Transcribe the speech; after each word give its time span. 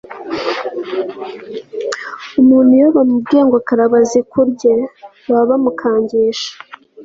umuntu 2.41 2.71
iyo 2.77 2.89
bamubwiye 2.95 3.41
ngo 3.47 3.57
karaba 3.67 3.97
zikurye, 4.09 4.73
baba 5.31 5.45
bamukangisha 5.49 6.51